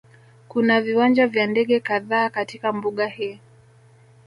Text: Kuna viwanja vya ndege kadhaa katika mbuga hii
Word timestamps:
Kuna 0.47 0.81
viwanja 0.81 1.27
vya 1.27 1.47
ndege 1.47 1.79
kadhaa 1.79 2.29
katika 2.29 2.73
mbuga 2.73 3.07
hii 3.07 3.39